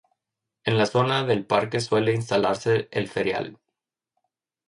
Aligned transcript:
En 0.63 0.79
la 0.79 0.87
zona 0.87 1.25
del 1.25 1.45
Parque 1.45 1.79
suele 1.79 2.13
instalarse 2.15 2.87
el 2.91 3.07
ferial. 3.07 3.59